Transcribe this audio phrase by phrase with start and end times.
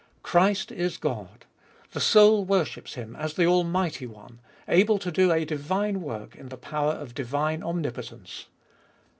[0.23, 1.45] Christ is God:
[1.91, 6.49] the soul worships Him as the Almighty One, able to do a divine work in
[6.49, 8.47] the power of divine omnipotence.